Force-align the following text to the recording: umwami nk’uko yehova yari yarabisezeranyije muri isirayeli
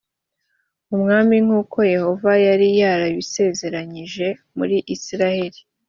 umwami 0.95 1.35
nk’uko 1.45 1.77
yehova 1.93 2.31
yari 2.45 2.67
yarabisezeranyije 2.81 4.27
muri 4.57 4.77
isirayeli 4.95 5.59